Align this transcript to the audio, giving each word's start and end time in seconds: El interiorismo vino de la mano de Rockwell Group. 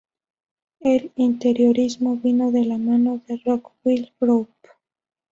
El 0.79 1.11
interiorismo 1.15 2.15
vino 2.15 2.51
de 2.51 2.65
la 2.65 2.79
mano 2.79 3.21
de 3.27 3.39
Rockwell 3.45 4.11
Group. 4.19 4.49